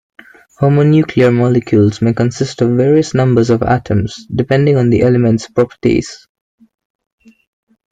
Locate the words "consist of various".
2.11-3.13